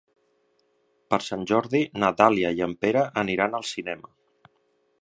[1.13, 4.15] Per Sant Jordi na Dàlia i en Pere aniran al cinema.